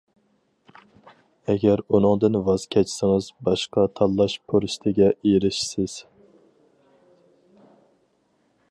[1.53, 6.03] ئەگەر ئۇنىڭدىن ۋاز كەچسىڭىز، باشقا تاللاش پۇرسىتىگە ئېرىشىسىز.